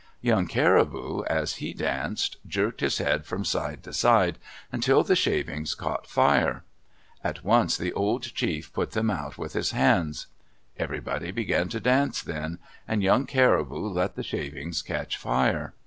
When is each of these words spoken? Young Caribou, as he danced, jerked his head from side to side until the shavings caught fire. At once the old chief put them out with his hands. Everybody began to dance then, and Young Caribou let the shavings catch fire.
Young 0.21 0.47
Caribou, 0.47 1.23
as 1.25 1.57
he 1.57 1.75
danced, 1.75 2.37
jerked 2.47 2.81
his 2.81 2.97
head 2.97 3.23
from 3.23 3.45
side 3.45 3.83
to 3.83 3.93
side 3.93 4.39
until 4.71 5.03
the 5.03 5.15
shavings 5.15 5.75
caught 5.75 6.07
fire. 6.09 6.63
At 7.23 7.43
once 7.45 7.77
the 7.77 7.93
old 7.93 8.23
chief 8.23 8.73
put 8.73 8.93
them 8.93 9.11
out 9.11 9.37
with 9.37 9.53
his 9.53 9.73
hands. 9.73 10.25
Everybody 10.75 11.29
began 11.29 11.69
to 11.69 11.79
dance 11.79 12.23
then, 12.23 12.57
and 12.87 13.03
Young 13.03 13.27
Caribou 13.27 13.89
let 13.89 14.15
the 14.15 14.23
shavings 14.23 14.81
catch 14.81 15.17
fire. 15.17 15.75